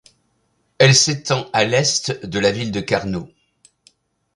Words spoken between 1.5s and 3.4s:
à l’est de la ville de Carnot.